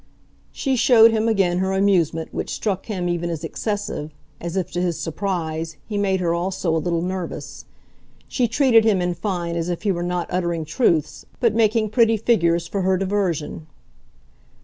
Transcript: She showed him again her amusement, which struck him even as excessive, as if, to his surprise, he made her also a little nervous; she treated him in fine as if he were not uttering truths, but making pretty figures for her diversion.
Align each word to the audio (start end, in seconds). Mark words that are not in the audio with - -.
She 0.51 0.75
showed 0.75 1.11
him 1.11 1.27
again 1.27 1.59
her 1.59 1.73
amusement, 1.73 2.33
which 2.33 2.49
struck 2.49 2.87
him 2.87 3.07
even 3.07 3.29
as 3.29 3.43
excessive, 3.43 4.11
as 4.39 4.57
if, 4.57 4.71
to 4.71 4.81
his 4.81 4.99
surprise, 4.99 5.77
he 5.85 5.95
made 5.95 6.21
her 6.21 6.33
also 6.33 6.75
a 6.75 6.81
little 6.81 7.03
nervous; 7.03 7.65
she 8.27 8.47
treated 8.47 8.83
him 8.83 8.99
in 8.99 9.13
fine 9.13 9.55
as 9.55 9.69
if 9.69 9.83
he 9.83 9.91
were 9.91 10.01
not 10.01 10.25
uttering 10.31 10.65
truths, 10.65 11.27
but 11.39 11.53
making 11.53 11.91
pretty 11.91 12.17
figures 12.17 12.65
for 12.67 12.81
her 12.81 12.97
diversion. 12.97 13.67